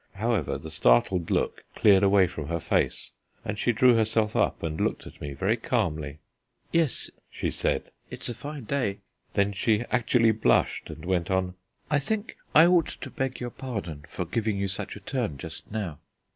[0.15, 3.11] However, the startled look cleared away from her face,
[3.45, 6.17] and she drew herself up and looked at me very calmly.
[6.71, 8.97] "Yes," she said, "it's a fine day."
[9.33, 11.53] Then she actually blushed and went on:
[11.91, 15.71] "I think I ought to beg your pardon for giving you such a turn just
[15.71, 15.99] now."